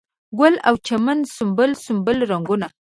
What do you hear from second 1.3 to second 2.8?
سنبل، سنبل رنګونه